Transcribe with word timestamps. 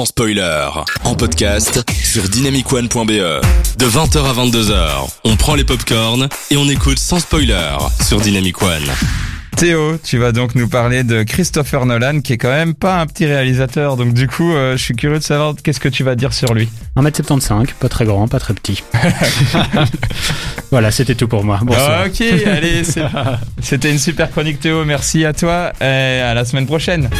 sans 0.00 0.06
spoiler. 0.06 0.66
En 1.04 1.14
podcast 1.14 1.84
sur 2.02 2.22
dynamicone.be. 2.26 2.88
De 3.10 3.86
20h 3.86 4.18
à 4.24 4.32
22h, 4.32 5.10
on 5.24 5.36
prend 5.36 5.54
les 5.54 5.64
popcorns 5.64 6.26
et 6.50 6.56
on 6.56 6.66
écoute 6.70 6.98
sans 6.98 7.18
spoiler 7.20 7.76
sur 8.02 8.18
Dynamic 8.18 8.62
One. 8.62 8.88
Théo, 9.58 9.98
tu 10.02 10.16
vas 10.16 10.32
donc 10.32 10.54
nous 10.54 10.68
parler 10.68 11.04
de 11.04 11.22
Christopher 11.22 11.84
Nolan, 11.84 12.20
qui 12.22 12.32
est 12.32 12.38
quand 12.38 12.48
même 12.48 12.72
pas 12.74 12.98
un 12.98 13.06
petit 13.06 13.26
réalisateur. 13.26 13.98
Donc 13.98 14.14
du 14.14 14.26
coup, 14.26 14.54
euh, 14.54 14.74
je 14.78 14.82
suis 14.82 14.94
curieux 14.94 15.18
de 15.18 15.22
savoir 15.24 15.52
qu'est-ce 15.62 15.80
que 15.80 15.90
tu 15.90 16.02
vas 16.02 16.14
dire 16.14 16.32
sur 16.32 16.54
lui. 16.54 16.70
1m75, 16.96 17.66
pas 17.78 17.90
très 17.90 18.06
grand, 18.06 18.26
pas 18.26 18.40
très 18.40 18.54
petit. 18.54 18.82
voilà, 20.70 20.90
c'était 20.90 21.14
tout 21.14 21.28
pour 21.28 21.44
moi. 21.44 21.60
Bonsoir. 21.62 22.06
Ok, 22.06 22.22
allez, 22.46 22.84
c'est- 22.84 23.04
c'était 23.60 23.90
une 23.90 23.98
super 23.98 24.30
chronique 24.30 24.60
Théo, 24.60 24.86
merci 24.86 25.26
à 25.26 25.34
toi 25.34 25.72
et 25.82 25.84
à 25.84 26.32
la 26.32 26.46
semaine 26.46 26.64
prochaine. 26.66 27.10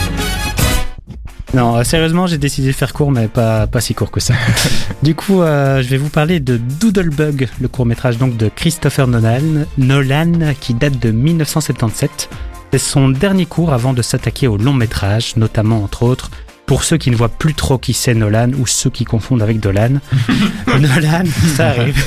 Non, 1.53 1.77
euh, 1.77 1.85
sérieusement, 1.85 2.27
j'ai 2.27 2.39
décidé 2.39 2.69
de 2.69 2.73
faire 2.73 2.93
court, 2.93 3.11
mais 3.11 3.27
pas, 3.27 3.67
pas 3.67 3.81
si 3.81 3.95
court 3.95 4.11
que 4.11 4.21
ça. 4.21 4.35
du 5.03 5.15
coup, 5.15 5.43
euh, 5.43 5.83
je 5.83 5.89
vais 5.89 5.97
vous 5.97 6.09
parler 6.09 6.39
de 6.39 6.57
Doodlebug, 6.57 7.49
le 7.61 7.69
court-métrage 7.69 8.19
donc 8.19 8.37
de 8.37 8.49
Christopher 8.55 9.09
Nolan, 9.09 9.65
Nolan 9.77 10.55
qui 10.61 10.75
date 10.75 10.99
de 10.99 11.11
1977. 11.11 12.29
C'est 12.73 12.79
son 12.79 13.09
dernier 13.09 13.47
cours 13.47 13.73
avant 13.73 13.93
de 13.93 14.03
s'attaquer 14.03 14.47
au 14.47 14.57
long 14.57 14.75
métrage, 14.75 15.35
notamment 15.37 15.83
entre 15.83 16.05
autres 16.05 16.31
pour 16.67 16.85
ceux 16.85 16.99
qui 16.99 17.11
ne 17.11 17.17
voient 17.17 17.29
plus 17.29 17.55
trop 17.55 17.79
qui 17.79 17.93
c'est 17.93 18.15
Nolan 18.15 18.53
ou 18.53 18.65
ceux 18.65 18.91
qui 18.91 19.05
confondent 19.05 19.43
avec 19.43 19.59
Dolan. 19.59 19.95
Nolan, 20.69 21.25
ça 21.57 21.71
arrive. 21.71 22.01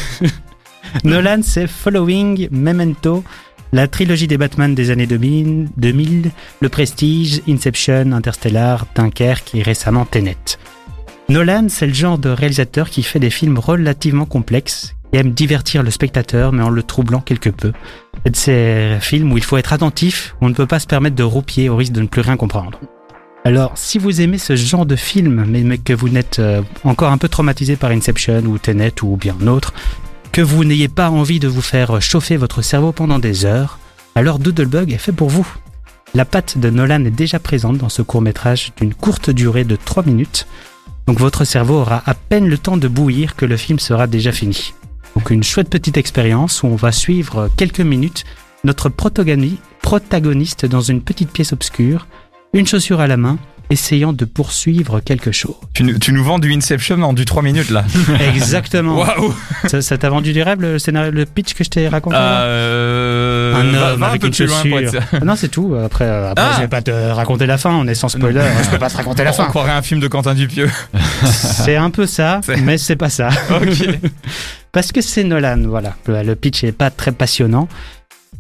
Nolan, 1.04 1.42
c'est 1.44 1.68
Following, 1.68 2.48
Memento, 2.50 3.26
la 3.74 3.88
trilogie 3.88 4.28
des 4.28 4.38
Batman 4.38 4.76
des 4.76 4.92
années 4.92 5.08
2000, 5.08 5.70
2000, 5.76 6.32
Le 6.62 6.70
Prestige, 6.70 7.42
Inception, 7.50 8.12
Interstellar, 8.12 8.86
Dunkerque 8.96 9.56
et 9.56 9.64
récemment 9.64 10.06
Tenet. 10.06 10.38
Nolan, 11.28 11.66
c'est 11.70 11.88
le 11.88 11.94
genre 11.94 12.20
de 12.20 12.30
réalisateur 12.30 12.90
qui 12.90 13.02
fait 13.02 13.20
des 13.20 13.32
films 13.32 13.58
relativement 13.58 14.26
complexes 14.26 14.96
et 15.12 15.18
aime 15.18 15.32
divertir 15.32 15.82
le 15.82 15.90
spectateur 15.90 16.54
mais 16.54 16.62
en 16.62 16.70
le 16.70 16.84
troublant 16.84 17.22
quelque 17.22 17.50
peu. 17.50 17.74
C'est 18.34 18.34
ces 18.34 18.98
films 19.02 19.34
où 19.34 19.38
il 19.38 19.44
faut 19.44 19.58
être 19.58 19.74
attentif, 19.74 20.36
où 20.40 20.46
on 20.46 20.50
ne 20.50 20.54
peut 20.54 20.68
pas 20.68 20.80
se 20.80 20.88
permettre 20.88 21.16
de 21.16 21.24
roupier 21.24 21.70
au 21.70 21.76
risque 21.76 21.94
de 21.94 22.02
ne 22.02 22.08
plus 22.08 22.22
rien 22.22 22.38
comprendre. 22.38 22.80
Alors, 23.46 23.72
si 23.76 23.98
vous 23.98 24.22
aimez 24.22 24.38
ce 24.38 24.56
genre 24.56 24.86
de 24.86 24.96
film, 24.96 25.46
mais, 25.48 25.78
que 25.78 25.94
vous 25.94 26.08
n'êtes 26.08 26.40
euh, 26.40 26.62
encore 26.86 27.12
un 27.12 27.18
peu 27.18 27.28
traumatisé 27.28 27.76
par 27.76 27.92
Inception 27.92 28.42
ou 28.46 28.58
Tenet 28.58 29.02
ou 29.02 29.18
bien 29.18 29.36
autre, 29.48 29.74
que 30.34 30.42
vous 30.42 30.64
n'ayez 30.66 30.88
pas 30.88 31.12
envie 31.12 31.40
de 31.40 31.48
vous 31.48 31.62
faire 31.62 32.02
chauffer 32.02 32.38
votre 32.38 32.64
cerveau 32.64 32.92
pendant 32.92 33.20
des 33.20 33.46
heures, 33.46 33.78
alors 34.16 34.40
Doodlebug 34.40 34.92
est 34.92 34.98
fait 34.98 35.12
pour 35.12 35.30
vous. 35.30 35.48
La 36.16 36.26
patte 36.26 36.58
de 36.58 36.72
Nolan 36.72 37.06
est 37.06 37.12
déjà 37.12 37.40
présente 37.40 37.78
dans 37.78 37.88
ce 37.90 38.02
court-métrage 38.02 38.72
d'une 38.78 38.96
courte 38.96 39.30
durée 39.30 39.64
de 39.64 39.76
3 39.76 40.04
minutes, 40.04 40.48
donc 41.06 41.20
votre 41.20 41.46
cerveau 41.46 41.82
aura 41.82 42.02
à 42.08 42.16
peine 42.16 42.48
le 42.50 42.58
temps 42.58 42.78
de 42.78 42.88
bouillir 42.88 43.36
que 43.36 43.46
le 43.46 43.58
film 43.58 43.78
sera 43.78 44.08
déjà 44.08 44.32
fini. 44.32 44.74
Donc 45.16 45.30
une 45.30 45.44
chouette 45.44 45.70
petite 45.70 45.98
expérience 45.98 46.64
où 46.64 46.68
on 46.68 46.76
va 46.76 46.92
suivre 46.92 47.50
quelques 47.56 47.82
minutes 47.82 48.24
notre 48.64 48.90
protagoni- 48.90 49.58
protagoniste 49.84 50.66
dans 50.66 50.82
une 50.82 51.02
petite 51.02 51.30
pièce 51.32 51.54
obscure, 51.54 52.08
une 52.54 52.66
chaussure 52.66 53.02
à 53.02 53.08
la 53.08 53.18
main, 53.18 53.38
essayant 53.70 54.14
de 54.14 54.26
poursuivre 54.26 55.00
quelque 55.00 55.32
chose. 55.32 55.56
Tu, 55.74 55.84
nous- 55.84 55.98
tu 55.98 56.14
nous 56.14 56.24
vends 56.24 56.38
du 56.40 56.54
Inception 56.54 57.02
en 57.02 57.14
du 57.14 57.26
3 57.26 57.42
minutes 57.42 57.70
là. 57.72 57.84
Exactement. 58.36 58.98
Waouh 59.00 59.34
Ça 59.68 59.82
ça 59.82 59.98
t'a 59.98 60.10
vendu 60.10 60.32
du 60.34 60.42
rêve 60.44 60.62
le 60.62 60.78
scénario, 60.80 61.12
le 61.12 61.26
pitch 61.26 61.54
que 61.54 61.64
je 61.64 61.70
t'ai 61.70 61.88
raconté 61.88 62.16
euh, 62.20 63.54
un 63.56 63.74
homme 63.74 64.00
va 64.00 64.06
un 64.06 64.10
avec 64.10 64.22
peu 64.22 64.28
une 64.28 64.34
chaussure. 64.34 64.80
Ah 65.14 65.20
non, 65.26 65.36
c'est 65.36 65.48
tout. 65.50 65.76
Après, 65.84 66.06
euh, 66.06 66.32
après 66.32 66.46
Ah. 66.46 66.54
je 66.58 66.62
vais 66.62 66.68
pas 66.68 66.82
te 66.82 66.92
raconter 66.92 67.46
la 67.46 67.58
fin. 67.58 67.72
On 67.72 67.88
est 67.88 67.96
sans 67.96 68.10
spoiler. 68.10 68.42
je 68.64 68.70
peux 68.70 68.78
pas 68.80 68.90
te 68.90 68.98
raconter 68.98 69.24
la 69.24 69.32
On 69.32 69.34
fin. 69.34 69.46
croirait 69.46 69.72
un 69.72 69.82
film 69.82 70.00
de 70.00 70.08
Quentin 70.08 70.34
Dupieux. 70.36 70.70
C'est 71.26 71.76
un 71.78 71.90
peu 71.90 72.06
ça, 72.06 72.42
mais 72.64 72.78
c'est 72.78 72.96
pas 72.96 73.10
ça. 73.10 73.30
Parce 74.72 74.92
que 74.92 75.02
c'est 75.02 75.24
Nolan, 75.24 75.62
voilà. 75.68 75.96
Le, 76.08 76.24
le 76.24 76.36
pitch 76.36 76.64
est 76.64 76.72
pas 76.72 76.90
très 76.90 77.12
passionnant. 77.12 77.68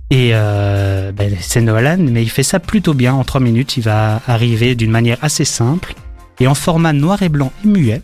Et 0.10 0.32
euh, 0.34 1.12
ben, 1.12 1.36
c'est 1.40 1.62
Nolan, 1.62 1.98
mais 2.00 2.22
il 2.22 2.30
fait 2.30 2.44
ça 2.44 2.60
plutôt 2.60 2.94
bien. 2.94 3.14
En 3.14 3.24
trois 3.24 3.42
minutes, 3.42 3.78
il 3.78 3.84
va 3.84 4.22
arriver 4.28 4.76
d'une 4.76 4.92
manière 4.92 5.18
assez 5.22 5.46
simple 5.46 5.96
et 6.40 6.48
en 6.48 6.56
format 6.56 6.94
noir 6.94 7.22
et 7.24 7.30
blanc 7.30 7.52
et 7.64 7.68
muet. 7.68 8.02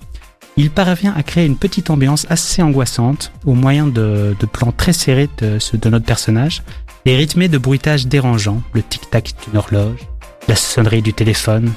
Il 0.58 0.72
parvient 0.72 1.14
à 1.16 1.24
créer 1.24 1.46
une 1.46 1.56
petite 1.56 1.90
ambiance 1.90 2.25
assez 2.30 2.62
angoissante 2.62 3.31
au 3.46 3.53
moyen 3.53 3.88
de, 3.88 4.36
plans 4.52 4.72
très 4.72 4.91
serrés 4.94 5.30
de, 5.38 5.90
notre 5.90 6.06
personnage 6.06 6.64
et 7.06 7.16
rythmés 7.16 7.47
de 7.47 7.58
bruitages 7.58 8.08
dérangeants, 8.08 8.62
le 8.74 8.84
tic-tac 8.84 9.34
d'une 9.46 9.58
horloge, 9.58 10.00
la 10.47 10.56
sonnerie 10.56 11.02
du 11.02 11.14
téléphone, 11.14 11.72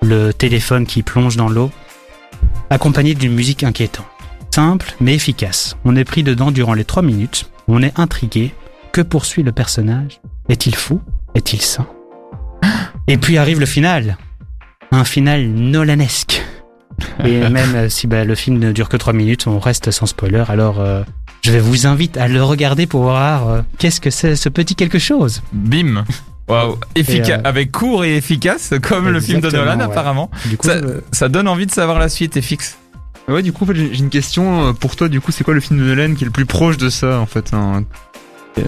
le 0.00 0.32
téléphone 0.32 0.86
qui 0.86 1.02
plonge 1.02 1.36
dans 1.36 1.48
l'eau, 1.48 1.70
accompagné 2.70 3.14
d'une 3.14 3.34
musique 3.34 3.64
inquiétante. 3.64 4.06
Simple 4.54 4.94
mais 5.00 5.14
efficace. 5.14 5.76
On 5.84 5.96
est 5.96 6.04
pris 6.04 6.22
dedans 6.22 6.50
durant 6.50 6.74
les 6.74 6.84
trois 6.84 7.02
minutes. 7.02 7.50
On 7.68 7.82
est 7.82 7.98
intrigué. 7.98 8.54
Que 8.92 9.00
poursuit 9.00 9.42
le 9.42 9.52
personnage? 9.52 10.20
Est-il 10.50 10.74
fou? 10.74 11.00
Est-il 11.34 11.62
sain? 11.62 11.86
Et 13.08 13.16
puis 13.16 13.38
arrive 13.38 13.58
le 13.58 13.66
final. 13.66 14.18
Un 14.90 15.04
final 15.04 15.48
nolanesque. 15.48 16.44
Et 17.24 17.48
même 17.48 17.74
euh, 17.74 17.88
si 17.88 18.06
bah, 18.06 18.24
le 18.24 18.34
film 18.34 18.58
ne 18.58 18.70
dure 18.70 18.90
que 18.90 18.98
trois 18.98 19.14
minutes, 19.14 19.46
on 19.46 19.58
reste 19.58 19.90
sans 19.90 20.04
spoiler. 20.04 20.44
Alors 20.48 20.78
euh, 20.80 21.02
je 21.42 21.50
vais 21.50 21.58
vous 21.58 21.86
inviter 21.86 22.20
à 22.20 22.28
le 22.28 22.42
regarder 22.42 22.86
pour 22.86 23.02
voir 23.02 23.48
euh, 23.48 23.62
qu'est-ce 23.78 24.00
que 24.00 24.10
c'est 24.10 24.36
ce 24.36 24.50
petit 24.50 24.74
quelque 24.74 24.98
chose. 24.98 25.42
Bim. 25.52 26.04
Efficace, 26.94 27.40
euh, 27.40 27.48
avec 27.48 27.72
court 27.72 28.04
et 28.04 28.16
efficace, 28.16 28.74
comme 28.82 29.08
le 29.08 29.20
film 29.20 29.40
de 29.40 29.48
Nolan 29.48 29.78
ouais. 29.78 29.84
apparemment. 29.84 30.30
Du 30.50 30.58
coup, 30.58 30.68
Ça, 30.68 30.74
euh, 30.74 31.00
ça 31.12 31.30
donne 31.30 31.48
envie 31.48 31.64
de 31.64 31.70
savoir 31.70 31.98
la 31.98 32.10
suite 32.10 32.36
et 32.36 32.42
fixe. 32.42 32.76
Ouais, 33.26 33.42
du 33.42 33.52
coup, 33.52 33.64
en 33.64 33.68
fait, 33.68 33.74
j'ai 33.74 33.98
une 33.98 34.10
question 34.10 34.74
pour 34.74 34.96
toi. 34.96 35.08
Du 35.08 35.22
coup, 35.22 35.32
c'est 35.32 35.44
quoi 35.44 35.54
le 35.54 35.60
film 35.60 35.80
de 35.80 35.84
Nolan 35.84 36.14
qui 36.14 36.24
est 36.24 36.26
le 36.26 36.32
plus 36.32 36.44
proche 36.44 36.76
de 36.76 36.90
ça, 36.90 37.18
en 37.20 37.26
fait 37.26 37.54
hein? 37.54 37.84
Euh, 38.58 38.62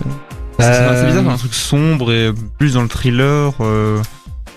C'est 0.58 1.00
c'est 1.00 1.06
bizarre, 1.06 1.28
un 1.32 1.36
truc 1.36 1.54
sombre 1.54 2.12
et 2.12 2.32
plus 2.58 2.74
dans 2.74 2.82
le 2.82 2.88
thriller. 2.88 3.52
euh, 3.60 4.00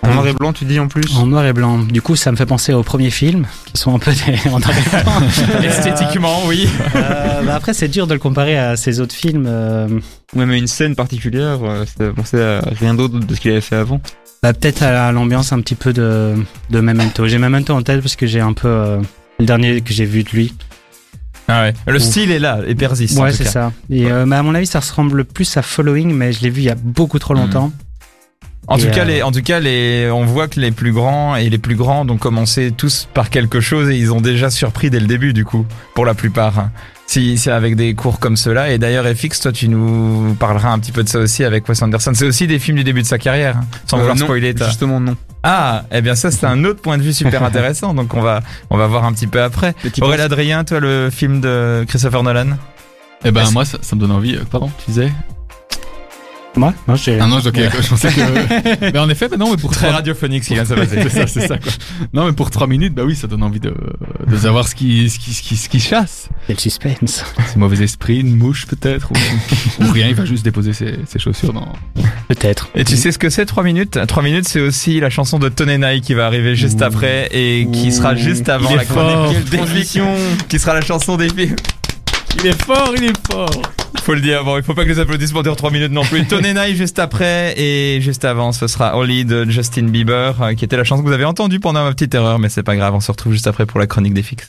en 0.04 0.14
noir 0.14 0.28
et 0.28 0.34
blanc, 0.34 0.54
tu 0.54 0.64
dis 0.66 0.80
en 0.80 0.88
plus 0.88 1.18
en 1.18 1.26
noir 1.26 1.44
et 1.46 1.54
blanc. 1.54 1.80
Du 1.80 2.02
coup, 2.04 2.16
ça 2.16 2.32
me 2.32 2.38
fait 2.38 2.46
penser 2.46 2.72
aux 2.72 2.84
premiers 2.84 3.10
films 3.10 3.46
qui 3.66 3.78
sont 3.82 3.96
un 3.96 4.00
peu 4.00 4.12
des... 4.12 4.50
en 4.50 4.60
noir 4.60 4.72
et 4.78 5.04
blanc. 5.04 5.62
Esthétiquement, 5.64 6.42
oui. 6.46 6.70
Euh, 6.96 7.42
bah 7.44 7.56
après, 7.56 7.74
c'est 7.74 7.88
dur 7.88 8.06
de 8.08 8.14
le 8.14 8.20
comparer 8.20 8.58
à 8.58 8.76
ces 8.78 9.00
autres 9.00 9.16
films. 9.16 9.48
Ouais, 10.36 10.46
mais 10.46 10.58
une 10.60 10.68
scène 10.68 10.96
particulière, 10.96 11.58
ça 11.62 11.86
fait 12.06 12.10
penser 12.12 12.40
à 12.42 12.62
rien 12.80 12.94
d'autre 12.94 13.20
de 13.20 13.36
ce 13.36 13.42
qu'il 13.42 13.52
avait 13.52 13.60
fait 13.62 13.76
avant. 13.76 14.00
bah, 14.44 14.54
peut-être 14.54 14.84
à 14.84 15.12
l'ambiance 15.12 15.52
un 15.52 15.60
petit 15.62 15.76
peu 15.76 15.94
de, 15.94 16.36
de 16.70 16.80
Memento. 16.80 17.28
J'ai 17.28 17.40
Memento 17.40 17.74
en 17.74 17.82
tête 17.82 18.02
parce 18.02 18.16
que 18.16 18.28
j'ai 18.28 18.40
un 18.40 18.54
peu 18.54 19.00
le 19.40 19.46
dernier 19.46 19.82
que 19.82 19.94
j'ai 19.94 20.06
vu 20.06 20.24
de 20.24 20.30
lui. 20.30 20.54
Ah 21.48 21.62
ouais. 21.64 21.74
Le 21.88 21.96
Ouf. 21.98 22.02
style 22.04 22.32
est 22.32 22.40
là 22.40 22.60
et 22.68 22.76
persiste. 22.76 23.18
ouais, 23.20 23.32
c'est 23.32 23.46
ça. 23.46 23.72
Et 23.90 24.12
euh, 24.12 24.26
bah, 24.28 24.40
à 24.40 24.44
mon 24.44 24.54
avis, 24.56 24.68
ça 24.68 24.80
ressemble 24.80 25.24
plus 25.26 25.56
à 25.58 25.62
Following, 25.62 26.12
mais 26.14 26.34
je 26.34 26.42
l'ai 26.42 26.50
vu 26.50 26.62
il 26.62 26.66
y 26.66 26.70
a 26.70 26.76
beaucoup 26.76 27.20
trop 27.20 27.34
Mhm. 27.36 27.42
longtemps. 27.42 27.72
En 28.70 28.78
Et, 28.78 28.82
tout 28.82 28.90
cas, 28.92 29.04
euh, 29.04 29.06
les, 29.06 29.22
en 29.24 29.32
tout 29.32 29.42
cas, 29.42 29.62
les, 29.62 30.10
on 30.12 30.26
voit 30.26 30.50
que 30.50 30.60
les 30.60 30.72
plus 30.72 30.92
grands 30.92 31.38
et 31.38 31.50
les 31.50 31.58
plus 31.58 31.76
grands 31.76 32.06
ont 32.10 32.18
commencé 32.18 32.74
tous 32.76 33.08
par 33.14 33.30
quelque 33.30 33.62
chose 33.62 33.90
et 33.90 33.96
ils 33.98 34.12
ont 34.12 34.20
déjà 34.20 34.50
surpris 34.50 34.90
dès 34.90 35.00
le 35.00 35.08
début, 35.08 35.32
du 35.32 35.46
coup, 35.46 35.66
pour 35.96 36.06
la 36.06 36.14
plupart. 36.14 36.70
Si 37.06 37.38
c'est 37.38 37.52
avec 37.52 37.78
des 37.78 37.94
cours 37.94 38.20
comme 38.20 38.36
cela. 38.36 38.70
Et 38.74 38.78
d'ailleurs, 38.78 39.06
FX, 39.06 39.40
toi, 39.40 39.54
tu 39.54 39.70
nous 39.70 40.36
parleras 40.38 40.72
un 40.74 40.80
petit 40.80 40.92
peu 40.92 41.02
de 41.04 41.08
ça 41.08 41.20
aussi 41.20 41.46
avec 41.46 41.70
Wes 41.70 41.82
Anderson. 41.82 42.12
C'est 42.14 42.26
aussi 42.26 42.48
des 42.48 42.60
films 42.60 42.76
du 42.76 42.84
début 42.84 43.02
de 43.04 43.08
sa 43.08 43.18
carrière, 43.18 43.56
hein, 43.56 43.66
sans 43.86 43.96
Euh, 43.96 44.00
vouloir 44.02 44.18
non, 44.18 44.26
spoiler. 44.26 44.54
ta- 44.54 44.66
Justement, 44.66 45.00
non. 45.00 45.16
Ah, 45.50 45.84
eh 45.92 46.02
bien 46.02 46.14
ça, 46.16 46.30
c'est 46.30 46.46
un 46.46 46.64
autre 46.66 46.82
point 46.82 46.98
de 46.98 47.04
vue 47.04 47.14
super 47.14 47.42
intéressant. 47.50 47.94
donc 47.94 48.14
on 48.14 48.22
va, 48.22 48.42
on 48.70 48.78
va 48.78 48.86
voir 48.88 49.06
un 49.06 49.14
petit 49.14 49.28
peu 49.28 49.42
après. 49.42 49.74
Aurélien 50.02 50.26
Adrien, 50.26 50.64
toi, 50.66 50.80
le 50.82 51.10
film 51.10 51.40
de 51.40 51.86
Christopher 51.88 52.22
Nolan? 52.22 52.58
Eh 53.24 53.32
ben 53.32 53.50
moi 53.52 53.64
ça, 53.66 53.78
ça 53.82 53.96
me 53.96 54.02
donne 54.02 54.12
envie. 54.12 54.36
euh, 54.36 54.44
Pardon, 54.52 54.70
tu 54.78 54.92
disais? 54.92 55.12
Moi, 56.58 56.74
moi 56.88 56.96
j'ai. 56.96 57.20
Ah 57.20 57.28
non, 57.28 57.38
ok, 57.38 57.56
je 57.56 57.88
pensais 57.88 58.10
que. 58.10 58.92
mais 58.92 58.98
en 59.00 59.10
effet, 59.10 59.28
bah 59.30 59.38
non, 59.38 59.52
mais 59.52 59.58
pour 59.58 59.72
Très 59.72 59.88
trois- 59.88 59.98
radiophonique 59.98 60.44
ce 60.44 60.48
qui 60.50 60.54
vient 60.56 60.64
de 60.64 60.68
se 60.68 60.74
passer. 60.74 60.98
c'est 61.04 61.10
ça, 61.10 61.28
c'est 61.28 61.48
ça 61.48 61.58
quoi. 61.58 61.72
Non, 62.14 62.26
mais 62.26 62.32
pour 62.34 62.50
3 62.50 62.68
minutes, 62.68 62.94
bah 62.94 63.04
oui, 63.06 63.16
ça 63.16 63.28
donne 63.28 63.44
envie 63.44 63.60
de, 63.60 63.74
de 64.26 64.38
savoir 64.38 64.68
ce 64.68 64.76
qui, 64.76 65.10
ce 65.10 65.20
qui, 65.20 65.34
ce 65.34 65.42
qui, 65.42 65.56
ce 65.56 65.70
qui 65.70 65.80
chasse. 65.80 66.30
Quel 66.48 66.60
suspense. 66.60 67.24
C'est 67.48 67.58
mauvais 67.58 67.84
esprit, 67.84 68.20
une 68.20 68.36
mouche 68.36 68.66
peut-être, 68.66 69.12
ou, 69.12 69.84
ou 69.84 69.92
rien. 69.92 70.08
Il 70.08 70.16
va 70.16 70.26
juste 70.26 70.44
déposer 70.44 70.74
ses, 70.74 70.96
ses 71.06 71.20
chaussures 71.20 71.54
dans. 71.54 71.72
Peut-être. 72.28 72.70
Et 72.76 72.84
tu 72.84 72.98
sais 72.98 73.12
ce 73.12 73.20
que 73.20 73.30
c'est 73.30 73.46
3 73.46 73.64
minutes? 73.64 74.00
3 74.08 74.24
minutes 74.24 74.48
c'est 74.48 74.62
aussi 74.62 75.00
la 75.00 75.10
chanson 75.10 75.40
de 75.40 75.50
Tonenai 75.50 76.02
qui 76.02 76.14
va 76.14 76.26
arriver 76.26 76.56
juste 76.56 76.82
Ouh. 76.82 76.86
après 76.86 77.30
et 77.32 77.68
qui 77.72 77.92
sera 77.92 78.16
juste 78.16 78.50
avant 78.50 78.70
Il 78.72 78.78
la 78.78 78.86
chronique 78.86 79.38
Quelle 79.52 79.68
qui 80.48 80.60
sera 80.60 80.74
la 80.74 80.82
chanson 80.82 81.18
des 81.18 81.30
filles. 81.30 81.56
Il 82.40 82.48
est 82.48 82.64
fort, 82.64 82.94
il 82.96 83.06
est 83.06 83.28
fort. 83.32 83.50
Faut 84.04 84.14
le 84.14 84.22
dire, 84.22 84.44
bon, 84.44 84.58
il 84.58 84.64
faut 84.64 84.74
pas 84.74 84.84
que 84.84 84.90
les 84.90 85.00
applaudissements 85.00 85.42
durent 85.42 85.56
3 85.56 85.72
minutes 85.72 85.92
non 85.92 86.04
plus. 86.04 86.26
Tonenai 86.28 86.76
juste 86.76 87.00
après 87.00 87.60
et 87.60 88.00
juste 88.00 88.26
avant 88.26 88.52
ce 88.52 88.68
sera 88.68 88.96
Holly 88.96 89.26
de 89.26 89.46
Justin 89.50 89.88
Bieber 89.88 90.42
euh, 90.42 90.54
qui 90.54 90.64
était 90.64 90.78
la 90.78 90.84
chanson 90.84 91.02
que 91.04 91.08
vous 91.08 91.14
avez 91.14 91.26
entendue 91.26 91.60
pendant 91.60 91.84
ma 91.84 91.92
petite 91.92 92.14
erreur 92.14 92.40
mais 92.40 92.50
c'est 92.50 92.64
pas 92.64 92.76
grave, 92.76 92.94
on 92.94 93.00
se 93.00 93.12
retrouve 93.12 93.34
juste 93.34 93.48
après 93.48 93.66
pour 93.66 93.80
la 93.80 93.88
chronique 93.88 94.14
des 94.14 94.24
fixes. 94.24 94.46